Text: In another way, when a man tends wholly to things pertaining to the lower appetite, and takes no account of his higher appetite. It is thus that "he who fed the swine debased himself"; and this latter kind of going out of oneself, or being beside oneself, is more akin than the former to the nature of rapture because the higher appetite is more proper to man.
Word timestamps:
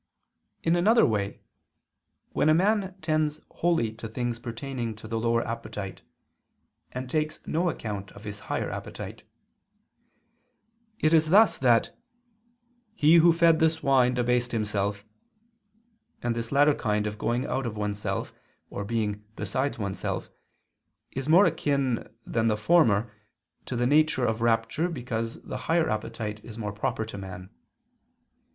In 0.63 0.75
another 0.75 1.05
way, 1.05 1.41
when 2.31 2.49
a 2.49 2.55
man 2.55 2.95
tends 3.03 3.39
wholly 3.51 3.93
to 3.97 4.07
things 4.09 4.39
pertaining 4.39 4.95
to 4.95 5.07
the 5.07 5.19
lower 5.19 5.47
appetite, 5.47 6.01
and 6.91 7.07
takes 7.07 7.37
no 7.45 7.69
account 7.69 8.11
of 8.13 8.23
his 8.23 8.39
higher 8.49 8.71
appetite. 8.71 9.21
It 10.97 11.13
is 11.13 11.29
thus 11.29 11.55
that 11.59 11.95
"he 12.95 13.17
who 13.17 13.31
fed 13.31 13.59
the 13.59 13.69
swine 13.69 14.15
debased 14.15 14.53
himself"; 14.53 15.05
and 16.23 16.35
this 16.35 16.51
latter 16.51 16.73
kind 16.73 17.05
of 17.05 17.19
going 17.19 17.45
out 17.45 17.67
of 17.67 17.77
oneself, 17.77 18.33
or 18.71 18.83
being 18.83 19.23
beside 19.35 19.77
oneself, 19.77 20.31
is 21.11 21.29
more 21.29 21.45
akin 21.45 22.09
than 22.25 22.47
the 22.47 22.57
former 22.57 23.13
to 23.67 23.75
the 23.75 23.85
nature 23.85 24.25
of 24.25 24.41
rapture 24.41 24.89
because 24.89 25.39
the 25.43 25.57
higher 25.57 25.91
appetite 25.91 26.43
is 26.43 26.57
more 26.57 26.73
proper 26.73 27.05
to 27.05 27.19
man. 27.19 27.51